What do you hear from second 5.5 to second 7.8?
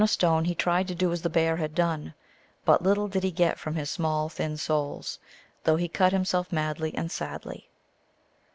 though he cut himself madly and sadly.